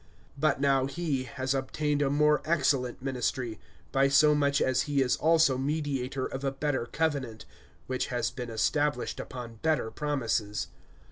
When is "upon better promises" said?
9.19-10.69